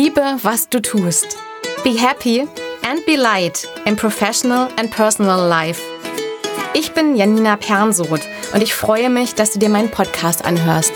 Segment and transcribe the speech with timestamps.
[0.00, 1.36] Liebe, was du tust.
[1.82, 2.42] Be happy
[2.88, 5.82] and be light in professional and personal life.
[6.72, 8.22] Ich bin Janina Pernsoth
[8.54, 10.92] und ich freue mich, dass du dir meinen Podcast anhörst.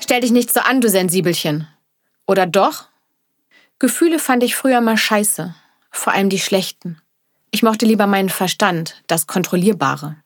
[0.00, 1.68] Stell dich nicht so an, du Sensibelchen.
[2.26, 2.86] Oder doch?
[3.78, 5.54] Gefühle fand ich früher mal scheiße,
[5.90, 6.98] vor allem die schlechten.
[7.50, 10.16] Ich mochte lieber meinen Verstand, das Kontrollierbare.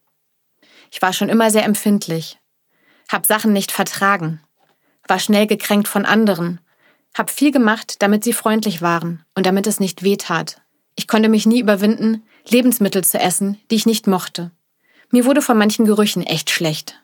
[0.90, 2.38] Ich war schon immer sehr empfindlich,
[3.08, 4.40] hab Sachen nicht vertragen,
[5.08, 6.60] war schnell gekränkt von anderen,
[7.14, 10.60] hab viel gemacht, damit sie freundlich waren und damit es nicht weh tat.
[10.96, 14.50] Ich konnte mich nie überwinden, Lebensmittel zu essen, die ich nicht mochte.
[15.10, 17.00] Mir wurde von manchen Gerüchen echt schlecht.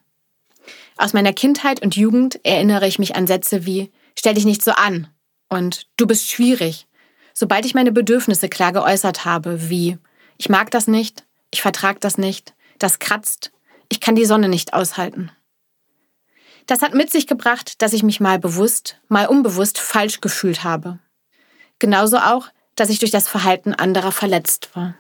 [0.97, 4.73] Aus meiner Kindheit und Jugend erinnere ich mich an Sätze wie Stell dich nicht so
[4.73, 5.09] an
[5.49, 6.87] und Du bist schwierig,
[7.33, 9.99] sobald ich meine Bedürfnisse klar geäußert habe, wie
[10.37, 13.52] Ich mag das nicht, ich vertrag das nicht, das kratzt,
[13.93, 15.31] ich kann die Sonne nicht aushalten.
[16.67, 20.99] Das hat mit sich gebracht, dass ich mich mal bewusst, mal unbewusst falsch gefühlt habe.
[21.79, 24.95] Genauso auch, dass ich durch das Verhalten anderer verletzt war.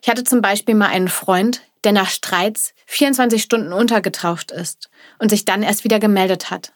[0.00, 5.28] Ich hatte zum Beispiel mal einen Freund, der nach Streits 24 Stunden untergetaucht ist und
[5.28, 6.72] sich dann erst wieder gemeldet hat.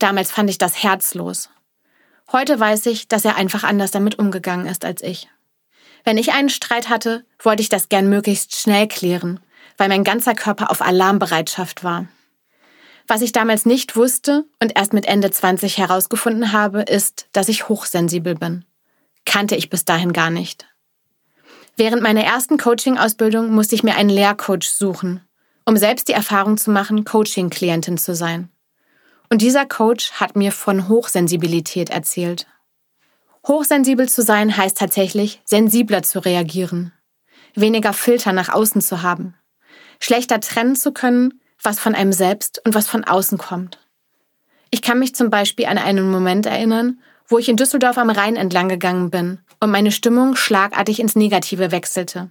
[0.00, 1.48] Damals fand ich das herzlos.
[2.32, 5.28] Heute weiß ich, dass er einfach anders damit umgegangen ist als ich.
[6.02, 9.38] Wenn ich einen Streit hatte, wollte ich das gern möglichst schnell klären
[9.76, 12.06] weil mein ganzer Körper auf Alarmbereitschaft war.
[13.06, 17.68] Was ich damals nicht wusste und erst mit Ende 20 herausgefunden habe, ist, dass ich
[17.68, 18.64] hochsensibel bin.
[19.24, 20.68] Kannte ich bis dahin gar nicht.
[21.76, 25.22] Während meiner ersten Coaching-Ausbildung musste ich mir einen Lehrcoach suchen,
[25.64, 28.50] um selbst die Erfahrung zu machen, Coaching-Klientin zu sein.
[29.28, 32.46] Und dieser Coach hat mir von Hochsensibilität erzählt.
[33.46, 36.92] Hochsensibel zu sein heißt tatsächlich, sensibler zu reagieren,
[37.54, 39.34] weniger Filter nach außen zu haben,
[40.00, 43.78] schlechter trennen zu können, was von einem selbst und was von außen kommt.
[44.70, 48.36] Ich kann mich zum Beispiel an einen Moment erinnern, wo ich in Düsseldorf am Rhein
[48.36, 52.30] entlang gegangen bin und meine Stimmung schlagartig ins Negative wechselte.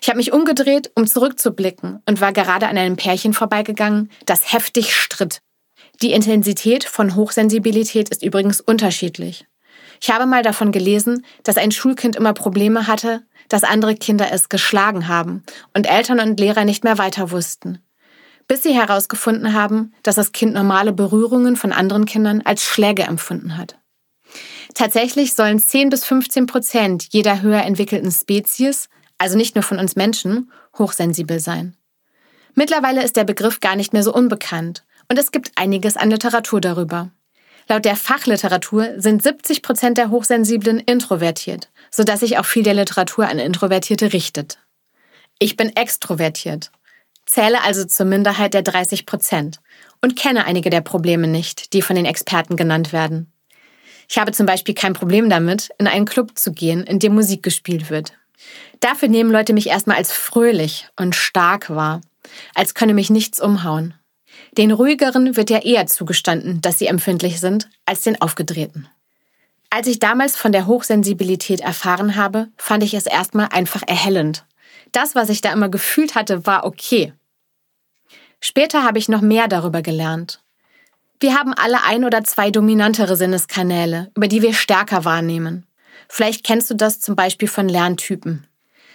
[0.00, 4.94] Ich habe mich umgedreht, um zurückzublicken und war gerade an einem Pärchen vorbeigegangen, das heftig
[4.94, 5.40] stritt.
[6.00, 9.46] Die Intensität von Hochsensibilität ist übrigens unterschiedlich.
[10.00, 14.48] Ich habe mal davon gelesen, dass ein Schulkind immer Probleme hatte, dass andere Kinder es
[14.48, 15.42] geschlagen haben
[15.74, 17.78] und Eltern und Lehrer nicht mehr weiter wussten.
[18.46, 23.56] Bis sie herausgefunden haben, dass das Kind normale Berührungen von anderen Kindern als Schläge empfunden
[23.56, 23.78] hat.
[24.74, 28.88] Tatsächlich sollen 10 bis 15 Prozent jeder höher entwickelten Spezies,
[29.18, 31.76] also nicht nur von uns Menschen, hochsensibel sein.
[32.54, 36.60] Mittlerweile ist der Begriff gar nicht mehr so unbekannt und es gibt einiges an Literatur
[36.60, 37.10] darüber.
[37.68, 43.28] Laut der Fachliteratur sind 70 Prozent der Hochsensiblen introvertiert, sodass sich auch viel der Literatur
[43.28, 44.58] an Introvertierte richtet.
[45.38, 46.70] Ich bin extrovertiert,
[47.26, 49.60] zähle also zur Minderheit der 30 Prozent
[50.00, 53.32] und kenne einige der Probleme nicht, die von den Experten genannt werden.
[54.08, 57.42] Ich habe zum Beispiel kein Problem damit, in einen Club zu gehen, in dem Musik
[57.42, 58.14] gespielt wird.
[58.80, 62.00] Dafür nehmen Leute mich erstmal als fröhlich und stark wahr,
[62.54, 63.94] als könne mich nichts umhauen.
[64.56, 68.88] Den ruhigeren wird ja eher zugestanden, dass sie empfindlich sind, als den aufgedrehten.
[69.70, 74.46] Als ich damals von der Hochsensibilität erfahren habe, fand ich es erstmal einfach erhellend.
[74.92, 77.12] Das, was ich da immer gefühlt hatte, war okay.
[78.40, 80.40] Später habe ich noch mehr darüber gelernt.
[81.20, 85.66] Wir haben alle ein oder zwei dominantere Sinneskanäle, über die wir stärker wahrnehmen.
[86.08, 88.46] Vielleicht kennst du das zum Beispiel von Lerntypen.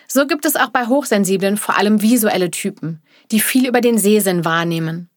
[0.07, 4.45] So gibt es auch bei Hochsensiblen vor allem visuelle Typen, die viel über den Sehsinn
[4.45, 5.09] wahrnehmen.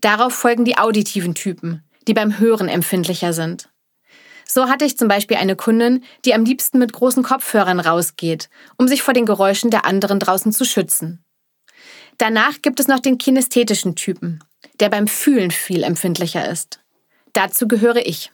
[0.00, 3.69] Darauf folgen die auditiven Typen, die beim Hören empfindlicher sind.
[4.52, 8.88] So hatte ich zum Beispiel eine Kundin, die am liebsten mit großen Kopfhörern rausgeht, um
[8.88, 11.24] sich vor den Geräuschen der anderen draußen zu schützen.
[12.18, 14.42] Danach gibt es noch den kinästhetischen Typen,
[14.80, 16.80] der beim Fühlen viel empfindlicher ist.
[17.32, 18.32] Dazu gehöre ich.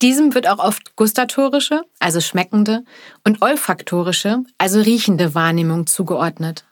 [0.00, 2.84] Diesem wird auch oft gustatorische, also schmeckende,
[3.24, 6.66] und olfaktorische, also riechende Wahrnehmung zugeordnet.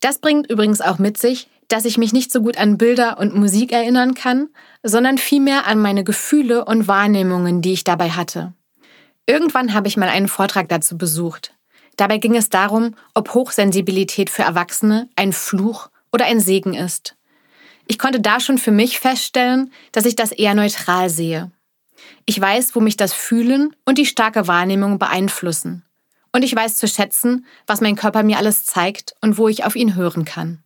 [0.00, 3.34] Das bringt übrigens auch mit sich, dass ich mich nicht so gut an Bilder und
[3.34, 4.50] Musik erinnern kann,
[4.82, 8.52] sondern vielmehr an meine Gefühle und Wahrnehmungen, die ich dabei hatte.
[9.26, 11.54] Irgendwann habe ich mal einen Vortrag dazu besucht.
[11.96, 17.16] Dabei ging es darum, ob Hochsensibilität für Erwachsene ein Fluch oder ein Segen ist.
[17.86, 21.50] Ich konnte da schon für mich feststellen, dass ich das eher neutral sehe.
[22.26, 25.84] Ich weiß, wo mich das Fühlen und die starke Wahrnehmung beeinflussen.
[26.32, 29.76] Und ich weiß zu schätzen, was mein Körper mir alles zeigt und wo ich auf
[29.76, 30.62] ihn hören kann.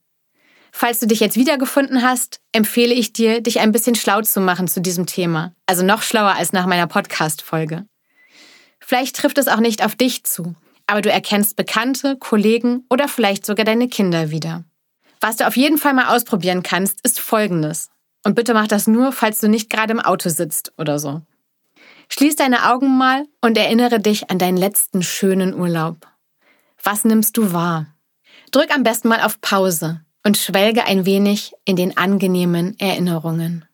[0.79, 4.69] Falls du dich jetzt wiedergefunden hast, empfehle ich dir, dich ein bisschen schlau zu machen
[4.69, 5.55] zu diesem Thema.
[5.65, 7.87] Also noch schlauer als nach meiner Podcast-Folge.
[8.79, 10.55] Vielleicht trifft es auch nicht auf dich zu,
[10.87, 14.65] aber du erkennst Bekannte, Kollegen oder vielleicht sogar deine Kinder wieder.
[15.23, 17.89] Was du auf jeden Fall mal ausprobieren kannst, ist folgendes.
[18.23, 21.23] Und bitte mach das nur, falls du nicht gerade im Auto sitzt oder so.
[22.11, 26.07] Schließ deine Augen mal und erinnere dich an deinen letzten schönen Urlaub.
[26.85, 27.87] Was nimmst du wahr?
[28.51, 33.65] Drück am besten mal auf Pause und schwelge ein wenig in den angenehmen Erinnerungen.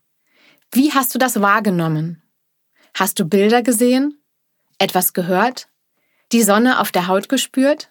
[0.71, 2.21] Wie hast du das wahrgenommen?
[2.93, 4.19] Hast du Bilder gesehen?
[4.77, 5.69] Etwas gehört?
[6.31, 7.89] Die Sonne auf der Haut gespürt?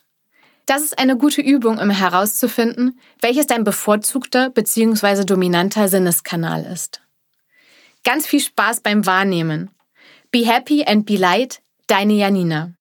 [0.67, 5.25] Das ist eine gute Übung, um herauszufinden, welches dein bevorzugter bzw.
[5.25, 7.01] dominanter Sinneskanal ist.
[8.03, 9.71] Ganz viel Spaß beim Wahrnehmen.
[10.29, 12.75] Be happy and be light, deine Janina.